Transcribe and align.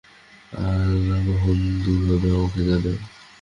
তারা 0.51 1.17
কখন 1.27 1.55
দূর 1.83 1.99
হবে 2.09 2.27
আমাকে 2.35 2.59
জানিও। 2.67 2.95